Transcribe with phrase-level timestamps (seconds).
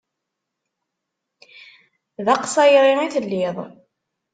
[2.25, 3.57] D aqṣayri i telliḍ.